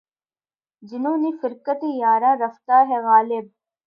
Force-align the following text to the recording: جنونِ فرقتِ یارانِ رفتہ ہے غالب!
جنونِ 0.83 1.23
فرقتِ 1.41 1.81
یارانِ 2.01 2.39
رفتہ 2.41 2.77
ہے 2.89 2.97
غالب! 3.03 3.45